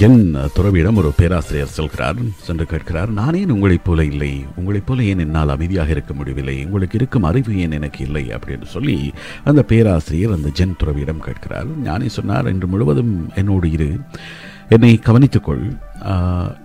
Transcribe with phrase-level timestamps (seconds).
[0.00, 4.44] என் துறவியிடம் ஒரு பேராசிரியர் செல்கிறார் சென்று கேட்கிறார் நான் ஏன் உங்களைப் போல இல்லை.
[4.56, 6.64] உங்களைப் போல ஏன் என்னால் அமைதியாக இருக்க முடியவில்லை?
[6.64, 8.28] உங்களுக்கு இருக்கும் அறிவு ஏன் எனக்கு இல்லை?
[8.28, 9.12] அப்படின்னு சொல்லி
[9.44, 11.66] அந்த பேராசிரியர் அந்த ஜென் துறவியிடம் கேட்கிறார்.
[11.82, 13.98] ஞானி சொன்னார் இன்று முழுவதும் என்னோடு இரு.
[14.68, 15.78] என்னை கவனித்துக்கொள்.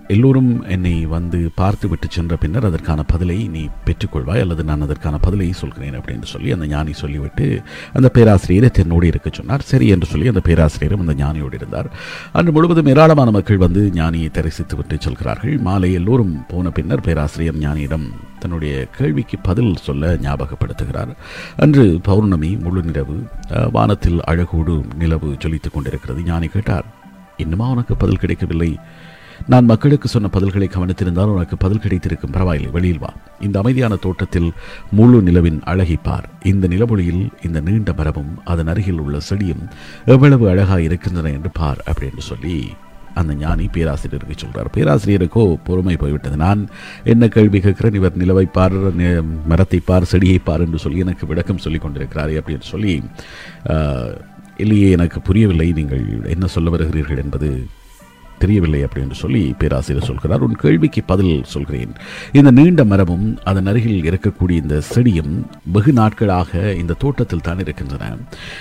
[0.08, 5.52] எல்லோரும் என்னை வந்து பார்த்து விட்டு சென்ற பின்னர் அதற்கான பதிலை நீ பெற்றுக்கொள்வாய் அல்லது நான் அதற்கான பதிலை
[5.52, 7.46] சொல்கிறேன் அப்படின்னு சொல்லி அந்த ஞானி சொல்லிவிட்டு
[7.92, 9.62] அந்த பேராசிரியரை தன்னோடு இருக்க சொன்னார்.
[9.62, 11.90] சரி என்று சொல்லி அந்த பேராசிரியரும் அந்த ஞானியோடு இருந்தார்.
[12.32, 15.58] அன்று முழுவதும் ஏராளமான மக்கள் வந்து ஞானியை தரிசித்து விட்டு செல்கிறார்கள்.
[15.58, 18.06] மாலை எல்லோரும் போன பின்னர் பேராசிரியர் ஞானியிடம்
[18.38, 21.12] தன்னுடைய கேள்விக்கு பதில் சொல்ல ஞாபகப்படுத்துகிறார்.
[21.56, 23.16] அன்று பௌர்ணமி முழு நிலவு
[23.72, 26.22] வானத்தில் அழகோடு நிலவு ஜொலித்துக் கொண்டிருக்கிறது.
[26.22, 26.86] ஞானி கேட்டார்
[27.44, 28.70] இன்னுமா உனக்கு பதில் கிடைக்கவில்லை?
[29.52, 32.34] நான் மக்களுக்கு சொன்ன பதில்களை கவனித்திருந்தால் உனக்கு பதில் கிடைத்திருக்கும்.
[32.36, 33.10] பரவாயில்லை வெளியில் வா.
[33.46, 34.48] இந்த அமைதியான தோட்டத்தில்
[34.98, 36.26] முழு நிலவின் அழகை பார்.
[36.52, 39.62] இந்த நிலவொளியில் இந்த நீண்ட மரமும் அதன் அருகில் உள்ள செடியும்
[40.14, 42.56] எவ்வளவு அழகாக இருக்கின்றன என்று பார் அப்படின்னு சொல்லி
[43.20, 46.36] அந்த ஞானி பேராசிரியருக்கு சொல்கிறார் பேராசிரியருக்கோ பொறுமை போய்விட்டது.
[46.44, 46.62] நான்
[47.12, 47.96] என்ன கேள்வி கேட்கிறேன்?
[48.00, 48.76] இவர் நிலவை பார்
[49.52, 52.94] மரத்தை பார் செடியை பார் என்று சொல்லி எனக்கு விளக்கம் சொல்லி கொண்டிருக்கிறாரே அப்படின்னு சொல்லி
[54.64, 55.68] இல்லையே எனக்கு புரியவில்லை.
[55.78, 57.50] நீங்கள் என்ன சொல்ல வருகிறீர்கள் என்பது
[58.38, 60.40] தெரியவில்லை அப்படின்னு சொல்லி பேராசிரியர் சொல்கிறார்.
[60.40, 61.92] உன் கேள்விக்கு பதில் சொல்கிறேன்.
[62.32, 65.32] இந்த நீண்ட மரமும் அதன் அருகில் இருக்கக்கூடிய இந்த செடியும்
[65.72, 68.16] வெகு நாட்களாக இந்த தோட்டத்தில் தான் இருக்கின்றன.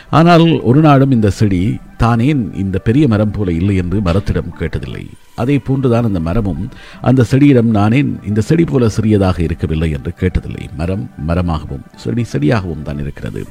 [0.10, 5.04] ஆனால் ஒரு நாளும் இந்த செடி தானேன் இந்த பெரிய மரம் போல இல்லை என்று மரத்திடம் கேட்டதில்லை.
[5.36, 6.70] அதே போன்றுதான் அந்த மரமும்
[7.02, 10.66] அந்த செடியிடம் நானேன் இந்த செடி போல சிறியதாக இருக்கவில்லை என்று கேட்டதில்லை.
[10.78, 13.44] மரம் மரமாகவும் செடி செடியாகவும் தான் இருக்கிறது.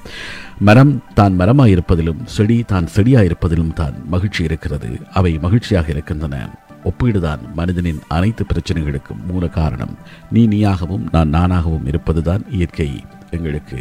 [0.59, 4.91] மரம் தான் மரமாக இருப்பதிலும் செடி தான் செடியாயிருப்பதிலும் தான் மகிழ்ச்சி இருக்கிறது.
[5.13, 6.37] அவை மகிழ்ச்சியாக இருக்கின்றன.
[6.85, 9.95] ஒப்பீடுதான் மனிதனின் அனைத்து பிரச்சனைகளுக்கும் மூல காரணம்.
[10.31, 12.91] நீ நீயாகவும் நான் நானாகவும் இருப்பதுதான் இயற்கை.
[13.31, 13.79] எங்களுக்கு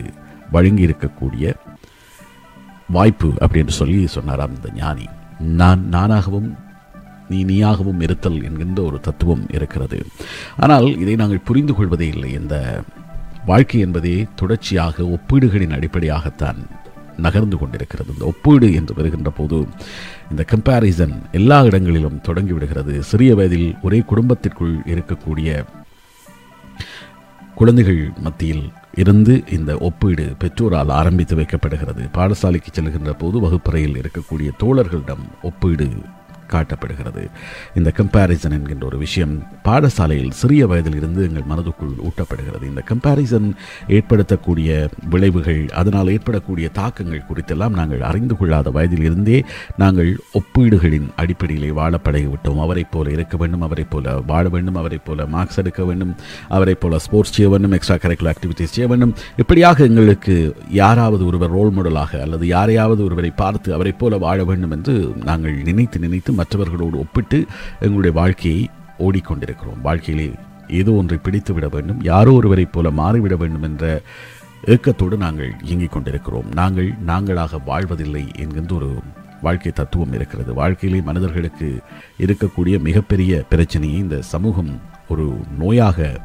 [0.51, 1.53] வழங்கி இருக்கக்கூடிய
[2.89, 5.05] வாய்ப்பு அப்படின்னு சொல்லி சொன்னார் அந்த ஞானி.
[5.39, 6.55] நான் நானாகவும்
[7.29, 10.05] நீ நீயாகவும் இருத்தல் என்கின்ற ஒரு தத்துவம் இருக்கிறது.
[10.57, 12.33] ஆனால் இதை நாங்கள் புரிந்து கொள்வதே இல்லை.
[12.33, 12.83] இந்த
[13.45, 16.67] வாழ்க்கை என்பதே தொடர்ச்சியாக ஒப்பீடுகளின் அடிப்படையாகத்தான்
[17.17, 18.13] நகர்ந்து கொண்டிருக்கிறது.
[18.13, 19.67] இந்த ஒப்பீடு என்று வருகின்ற போது
[20.29, 25.63] இந்த கம்பேரிசன் எல்லா இடங்களிலும் தொடங்கிவிடுகிறது சிறிய வயதில் ஒரே குடும்பத்திற்குள் இருக்கக்கூடிய
[27.55, 32.03] குழந்தைகள் மத்தியில் இருந்து இந்த ஒப்பீடு பெற்றோரால் ஆரம்பித்து வைக்கப்படுகிறது.
[32.13, 35.87] பாடசாலைக்கு செல்கின்ற போது வகுப்பறையில் இருக்கக்கூடிய தோழர்களிடம் ஒப்பீடு
[36.51, 37.23] காட்டப்படுகிறது.
[37.75, 42.63] இந்த கம்பேரிசன் என்கின்ற ஒரு விஷயம் பாடசாலையில் சிறிய வயதில் இருந்து எங்கள் மனதுக்குள் ஊட்டப்படுகிறது.
[42.63, 43.47] இந்த கம்பேரிசன்
[43.87, 49.43] ஏற்படுத்தக்கூடிய விளைவுகள் அதனால் ஏற்படக்கூடிய தாக்கங்கள் குறித்தெல்லாம் நாங்கள் அறிந்து கொள்ளாத வயதில் இருந்தே
[49.77, 55.25] நாங்கள் ஒப்பீடுகளின் அடிப்படையிலே வாழ பழகிவிட்டோம் அவரைப் போல இருக்க வேண்டும் அவரைப் போல வாழ வேண்டும் அவரைப் போல
[55.25, 56.15] மார்க்ஸ் எடுக்க வேண்டும்
[56.49, 59.13] அவரைப் போல ஸ்போர்ட்ஸ் செய்ய வேண்டும் எக்ஸ்ட்ரா கரிக்குலர் ஆக்டிவிட்டீஸ் செய்ய வேண்டும்.
[59.37, 65.15] இப்படியாக எங்களுக்கு யாராவது ஒருவர் ரோல் மாடலாக அல்லது யாரையாவது ஒருவரை பார்த்து அவரைப் போல வாழ வேண்டும் என்று
[65.25, 67.45] நாங்கள் நினைத்து நினைத்து மற்றவர்களோடு ஒப்பிட்டு
[67.79, 69.81] எங்களுடைய வாழ்க்கையை ஓடிக்கொண்டிருக்கிறோம்.
[69.81, 70.33] வாழ்க்கையிலே
[70.67, 74.01] ஏதோ ஒன்றை பிடித்து விட வேண்டும் யாரோ ஒருவரைப் போல மாறிவிட வேண்டும் என்ற
[74.65, 76.49] ஏக்கத்தோடு நாங்கள் இயங்கிக் கொண்டிருக்கிறோம்.
[76.53, 78.99] நாங்கள் நாங்களாக வாழ்வதில்லை என்கின்ற ஒரு
[79.41, 80.53] வாழ்க்கை தத்துவம் இருக்கிறது.
[80.53, 81.81] வாழ்க்கையிலே மனிதர்களுக்கு
[82.17, 85.25] இருக்கக்கூடிய மிகப்பெரிய பிரச்சனையை இந்த சமூகம் ஒரு
[85.59, 86.17] நோயாக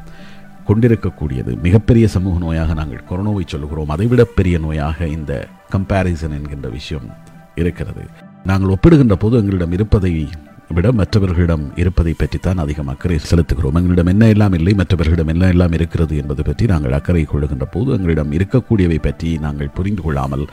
[0.67, 1.55] கொண்டிருக்கக்கூடியது.
[1.61, 3.89] மிகப்பெரிய சமூக நோயாக நாங்கள் கொரோனாவை சொல்லுகிறோம்.
[3.89, 7.09] அதைவிட பெரிய நோயாக இந்த கம்பேரிசன் என்கின்ற விஷயம்
[7.55, 8.03] இருக்கிறது.
[8.43, 10.27] நாங்கள் ஒப்பிடுகின்ற போது எங்களிடம் இருப்பதை
[10.75, 13.77] விட மற்றவர்களிடம் இருப்பதை பற்றித்தான் அதிகம் அக்கறை செலுத்துகிறோம்.
[13.79, 18.31] எங்களிடம் என்ன எல்லாம் இல்லை மற்றவர்களிடம் என்ன எல்லாம் இருக்கிறது என்பது பற்றி நாங்கள் அக்கறை கொள்ளுகின்ற போது எங்களிடம்
[18.31, 20.45] இருக்கக்கூடியவை பற்றி நாங்கள் புரிந்து கொள்ளாமல்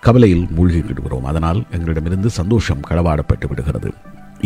[0.00, 3.92] கவலையில் மூழ்கி விடுகிறோம் அதனால் எங்களிடமிருந்து சந்தோஷம் களவாடப்பட்டு விடுகிறது.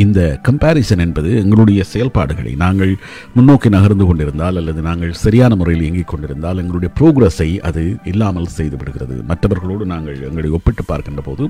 [0.05, 2.93] இந்த கம்பேரிசன் என்பது எங்களுடைய செயல்பாடுகளை நாங்கள்
[3.35, 9.17] முன்னோக்கி நகர்ந்து கொண்டிருந்தால் அல்லது நாங்கள் சரியான முறையில் இயங்கிக் கொண்டிருந்தால் எங்களுடைய ப்ரோக்ரஸை அது இல்லாமல் செய்து விடுகிறது.
[9.31, 11.45] மற்றவர்களோடு நாங்கள் எங்களை ஒப்பிட்டு பார்க்கின்ற போது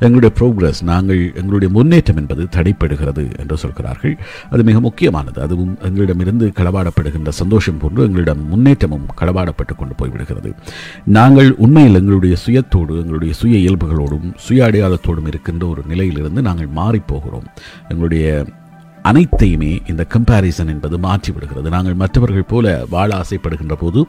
[0.00, 4.14] எங்களுடைய ப்ரோக்ரஸ் நாங்கள் எங்களுடைய முன்னேற்றம் என்பது தடைப்படுகிறது என்று சொல்கிறார்கள்.
[4.50, 5.38] அது மிக முக்கியமானது.
[5.46, 10.52] அதுவும் எங்களிடமிருந்து களவாடப்படுகின்ற சந்தோஷம் போன்று எங்களிடம் முன்னேற்றமும் களவாடப்பட்டு கொண்டு போய்விடுகிறது
[11.18, 17.46] நாங்கள் உண்மையில் எங்களுடைய சுயத்தோடு எங்களுடைய சுய இயல்புகளோடும் சுய அடையாளத்தோடும் இருக்கின்ற ஒரு நிலையிலிருந்து நாங்கள் மாறிப்போகிறோம்
[17.90, 18.46] எங்களுடைய
[19.02, 24.00] அனைத்தையுமே இந்த கம்பேரிசன் என்பது மாற்றி விடுகிறது நாங்கள் மற்றவர்கள் போல வாழ ஆசைப்படுகின்ற போது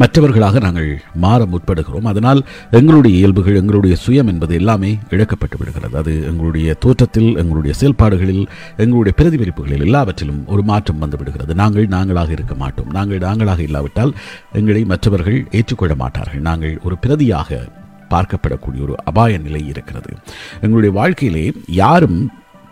[0.00, 2.04] மற்றவர்களாக நாங்கள் மாற முற்படுகிறோம்.
[2.04, 5.96] அதனால் எங்களுடைய இயல்புகள் எங்களுடைய சுயம் என்பது எல்லாமே இழக்கப்பட்டு விடுகிறது.
[5.96, 8.42] அது எங்களுடைய தோற்றத்தில் எங்களுடைய செயல்பாடுகளில்
[8.76, 11.54] எங்களுடைய பிரதிபலிப்புகளில் எல்லாவற்றிலும் ஒரு மாற்றம் வந்து விடுகிறது.
[11.54, 12.90] நாங்கள் நாங்களாக இருக்க மாட்டோம்.
[12.90, 14.14] நாங்கள் நாங்களாக இல்லாவிட்டால்
[14.52, 16.40] எங்களை மற்றவர்கள் ஏற்றுக்கொள்ள மாட்டார்கள்.
[16.40, 17.62] நாங்கள் ஒரு பிரதியாக
[18.10, 20.12] பார்க்கப்படக்கூடிய ஒரு அபாய நிலை இருக்கிறது.
[20.60, 22.20] எங்களுடைய வாழ்க்கையிலே யாரும்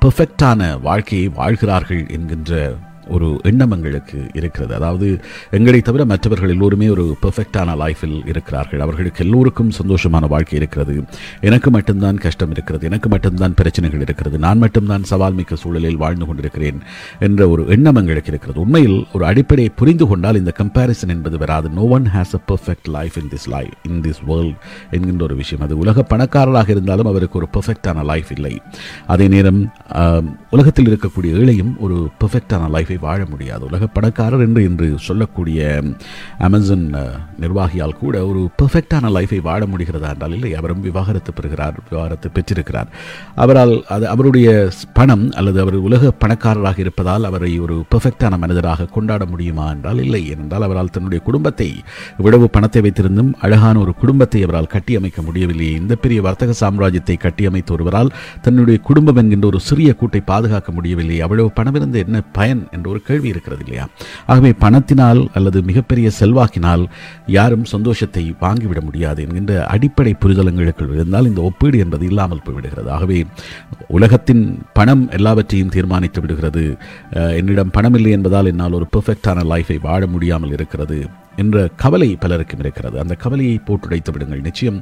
[0.02, 2.52] பெர்ஃபெக்டான வாழ்க்கையை வாழ்கிறார்கள் என்கின்ற
[3.16, 4.74] ஒரு எண்ணம் எங்களுக்கு இருக்கிறது.
[4.74, 5.06] அதாவது
[5.50, 8.80] எங்களை தவிர மற்றவர்கள் எல்லோருமே ஒரு பெர்ஃபெக்டான லைஃபில் இருக்கிறார்கள்.
[8.86, 10.96] அவர்களுக்கு எல்லோருக்கும் சந்தோஷமான வாழ்க்கை இருக்கிறது.
[11.40, 12.86] எனக்கு மட்டும்தான் கஷ்டம் இருக்கிறது.
[12.90, 14.38] எனக்கு மட்டும்தான் பிரச்சனைகள் இருக்கிறது.
[14.38, 16.80] நான் மட்டும்தான் சவால் மிக்க சூழலில் வாழ்ந்து கொண்டிருக்கிறேன்
[17.20, 18.60] என்ற ஒரு எண்ணம் எங்களுக்கு இருக்கிறது.
[18.60, 21.68] உண்மையில் ஒரு அடிப்படையை புரிந்து கொண்டால் இந்த கம்பேரிசன் என்பது வராது.
[21.70, 24.58] No one has a perfect life in this life in this world
[24.90, 25.64] என்கின்ற ஒரு விஷயம்.
[25.64, 28.54] அது உலக பணக்காரராக இருந்தாலும் அவருக்கு ஒரு பெர்ஃபெக்டான லைஃப் இல்லை.
[29.06, 29.60] அதே நேரம்
[30.50, 33.62] உலகத்தில் இருக்கக்கூடிய ஏழையும் ஒரு பெர்ஃபெக்டான லைஃபை வாழ முடியாது.
[33.70, 35.61] உலக பணக்காரர் என்று என்று சொல்லக்கூடிய
[36.47, 36.87] அமேசன்
[37.43, 40.52] நிர்வாகியால் கூட ஒரு பெர்ஃபெக்டான லைஃபை வாழ முடிகிறதா என்றால் இல்லை.
[40.61, 42.88] அவரும் விவாகரத்து பெறுகிறார் விவாகரத்து பெற்றிருக்கிறார்.
[43.44, 44.49] அவரால் அது அவருடைய
[44.99, 50.23] பணம் அல்லது அவர் உலக பணக்காரராக இருப்பதால் அவரை ஒரு பெர்ஃபெக்டான மனிதராக கொண்டாட முடியுமா என்றால் இல்லை.
[50.32, 51.69] ஏனென்றால் அவரால் தன்னுடைய குடும்பத்தை
[52.20, 55.69] இவ்வளவு பணத்தை வைத்திருந்தும் அழகான ஒரு குடும்பத்தை அவரால் கட்டியமைக்க முடியவில்லை.
[55.81, 58.12] இந்த பெரிய வர்த்தக சாம்ராஜ்யத்தை கட்டியமைத்த ஒருவரால்
[58.46, 61.17] தன்னுடைய குடும்பம் என்கின்ற ஒரு சிறிய கூட்டை பாதுகாக்க முடியவில்லை.
[61.26, 63.85] அவ்வளவு பணம் இருந்து என்ன பயன் என்ற ஒரு கேள்வி இருக்கிறது இல்லையா?
[64.32, 66.85] ஆகவே பணத்தினால் அல்லது மிகப்பெரிய செல்வாக்கினால்
[67.38, 72.88] யாரும் சந்தோஷத்தை வாங்கிவிட முடியாது என்கின்ற அடிப்படை புரிதல் எங்களுக்குள் இருந்தால் இந்த ஒப்பீடு என்பது இல்லாமல் போய்விடுகிறது.
[72.97, 73.19] ஆகவே
[73.99, 74.44] உலகத்தின்
[74.79, 76.65] பணம் எல்லாவற்றையும் தீர்மானித்து விடுகிறது.
[77.41, 80.99] என்னிடம் பணம் இல்லை என்பதால் என்னால் ஒரு பெர்ஃபெக்டான லைஃபை வாழ முடியாமல் இருக்கிறது
[81.43, 82.97] என்ற கவலை பலருக்கும் இருக்கிறது.
[83.03, 84.43] அந்த கவலையை போட்டுடைத்து விடுங்கள்.
[84.49, 84.81] நிச்சயம்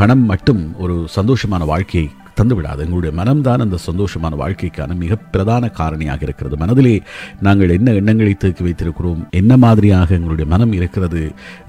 [0.00, 2.08] பணம் மட்டும் ஒரு சந்தோஷமான வாழ்க்கையை
[2.40, 2.80] தந்துவிடாது.
[2.86, 6.56] எங்களுடைய மனம்தான் அந்த சந்தோஷமான வாழ்க்கைக்கான மிக பிரதான காரணியாக இருக்கிறது.
[6.62, 6.94] மனதிலே
[7.46, 11.22] நாங்கள் என்ன எண்ணங்களை தேக்கி வைத்திருக்கிறோம் என்ன மாதிரியாக எங்களுடைய மனம் இருக்கிறது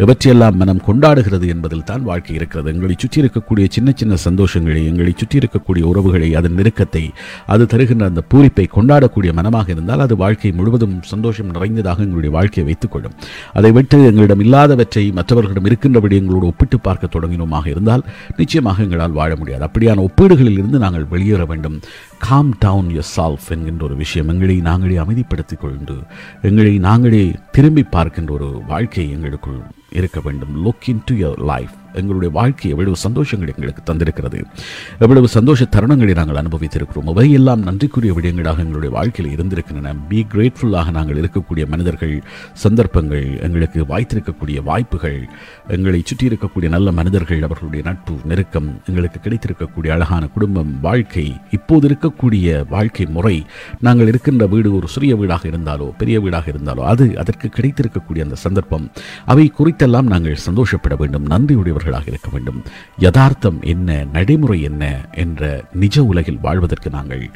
[0.05, 2.67] எவற்றையெல்லாம் மனம் கொண்டாடுகிறது என்பதில் தான் வாழ்க்கை இருக்கிறது.
[2.75, 7.03] எங்களை சுற்றி இருக்கக்கூடிய சின்ன சின்ன சந்தோஷங்களை எங்களை சுற்றி இருக்கக்கூடிய உறவுகளை அதன் நெருக்கத்தை
[7.53, 13.15] அது தருகின்ற அந்த பூரிப்பை கொண்டாடக்கூடிய மனமாக இருந்தால் அது வாழ்க்கை முழுவதும் சந்தோஷம் நிறைந்ததாக எங்களுடைய வாழ்க்கையை வைத்துக்கொள்ளும்.
[13.59, 18.03] அதை விட்டு எங்களிடம் இல்லாதவற்றை மற்றவர்களிடம் இருக்கின்றபடி எங்களோடு ஒப்பிட்டு பார்க்க தொடங்கினோமாக இருந்தால்
[18.41, 19.63] நிச்சயமாக எங்களால் வாழ முடியாது.
[19.69, 21.79] அப்படியான ஒப்பீடுகளில் இருந்து நாங்கள் வெளியேற வேண்டும்.
[22.19, 25.95] காம் டவுன் யர் சால்ஃப் என்கின்ற ஒரு விஷயம் எங்களை நாங்களே அமைதிப்படுத்திக் கொண்டு
[26.41, 29.59] எங்களை நாங்களே திரும்பி பார்க்கின்ற ஒரு வாழ்க்கை எங்களுக்குள்
[29.91, 30.65] இருக்க வேண்டும்.
[30.65, 34.39] Look into your life எங்களுடைய வாழ்க்கை எவ்வளவு சந்தோஷங்கள் எங்களுக்கு தந்திருக்கிறது.
[34.99, 37.09] எவ்வளவு சந்தோஷ தருணங்களை நாங்கள் அனுபவித்திருக்கிறோம்.
[37.13, 39.93] அவையெல்லாம் நன்றிக்குரிய விடயங்களாக எங்களுடைய வாழ்க்கையில் இருந்திருக்கின்றன.
[40.09, 42.15] பி கிரேட்ஃபுல்லாக நாங்கள் இருக்கக்கூடிய மனிதர்கள்
[42.63, 45.19] சந்தர்ப்பங்கள் எங்களுக்கு வாய்த்திருக்கக்கூடிய வாய்ப்புகள்
[45.77, 52.65] எங்களை சுற்றி இருக்கக்கூடிய நல்ல மனிதர்கள் அவர்களுடைய நட்பு நெருக்கம் எங்களுக்கு கிடைத்திருக்கக்கூடிய அழகான குடும்பம் வாழ்க்கை இப்போது இருக்கக்கூடிய
[52.69, 53.35] வாழ்க்கை முறை
[53.79, 58.85] நாங்கள் இருக்கின்ற வீடு ஒரு சிறிய வீடாக இருந்தாலோ பெரிய வீடாக இருந்தாலோ அது அதற்கு கிடைத்திருக்கக்கூடிய அந்த சந்தர்ப்பம்
[59.25, 61.25] அவை குறித்தெல்லாம் நாங்கள் சந்தோஷப்பட வேண்டும்.
[61.87, 62.63] நன்றியுடையவர்களாக இருக்க வேண்டும்.
[62.97, 67.29] யதார்த்தம் என்ன நடைமுறை என்ன என்ற நிஜ உலகில் வாழ்வதற்கு நாங்கள்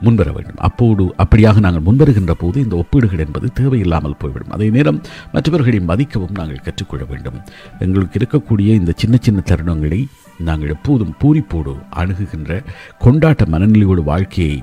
[0.00, 0.56] முன்வர வேண்டும்.
[0.58, 4.50] அப்போது அப்படியாக நாங்கள் முன்வருகின்ற போது இந்த ஒப்பீடுகள் என்பது தேவையில்லாமல் போய்விடும்.
[4.50, 5.02] அதே நேரம்
[5.32, 7.40] மற்றவர்களை மதிக்கவும் நாங்கள் கற்றுக்கொள்ள வேண்டும்.
[7.78, 10.06] எங்களுக்கு இருக்கக்கூடிய இந்த சின்ன சின்ன தருணங்களை
[10.38, 12.62] நாங்கள் எப்போதும் பூரிப்போடு அணுகுகின்ற
[13.04, 14.62] கொண்டாட்ட மனநிலையோடு வாழ்க்கையை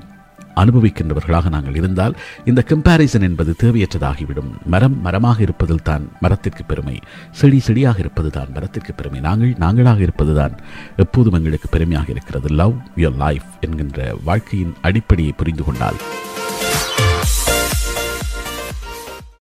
[0.56, 4.50] அனுபவிக்கின்றவர்களாக நாங்கள் இருந்தால் இந்த கம்பேரிசன் என்பது தேவையற்றதாகிவிடும்.
[4.66, 6.98] மரம் மரமாக இருப்பதில் தான் மரத்திற்கு பெருமை.
[7.30, 9.20] செடி செடியாக இருப்பது தான் மரத்திற்கு பெருமை.
[9.20, 10.58] நாங்கள் நாங்களாக இருப்பது தான்
[10.96, 12.48] எப்போதும் எங்களுக்கு பெருமையாக இருக்கிறது.
[12.48, 15.94] லவ் யுவர் லைஃப் என்கின்ற வாழ்க்கையின் அடிப்படையை புரிந்து கொண்டால்.